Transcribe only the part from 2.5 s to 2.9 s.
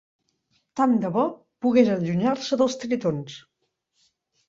dels